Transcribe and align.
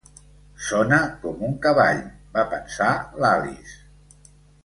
'Sona 0.67 0.97
com 1.25 1.43
un 1.49 1.53
cavall', 1.65 2.01
va 2.37 2.45
pensar 2.55 2.89
l'Alice. 3.25 4.29